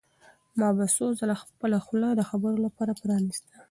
ما 0.59 0.69
به 0.77 0.85
څو 0.95 1.05
ځله 1.19 1.35
خپله 1.43 1.77
خوله 1.85 2.07
د 2.15 2.21
خبرو 2.29 2.57
لپاره 2.65 2.91
پرانیسته. 3.01 3.53